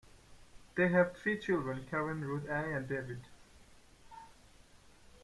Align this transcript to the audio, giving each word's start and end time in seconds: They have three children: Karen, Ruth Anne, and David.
They 0.75 0.87
have 0.87 1.15
three 1.17 1.37
children: 1.39 1.85
Karen, 1.87 2.25
Ruth 2.25 2.49
Anne, 2.49 2.71
and 2.73 2.87
David. 2.89 3.27